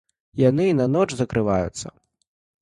Яны 0.41 0.65
і 0.69 0.73
на 0.79 0.87
ноч 0.95 1.03
закрываюцца. 1.19 1.87